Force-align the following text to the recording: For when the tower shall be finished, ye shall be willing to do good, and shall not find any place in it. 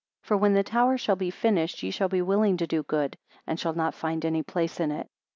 For 0.23 0.35
when 0.35 0.55
the 0.55 0.63
tower 0.63 0.97
shall 0.97 1.15
be 1.15 1.29
finished, 1.29 1.83
ye 1.83 1.91
shall 1.91 2.09
be 2.09 2.23
willing 2.23 2.57
to 2.57 2.65
do 2.65 2.81
good, 2.81 3.19
and 3.45 3.59
shall 3.59 3.73
not 3.75 3.93
find 3.93 4.25
any 4.25 4.41
place 4.41 4.79
in 4.79 4.89
it. 4.91 5.07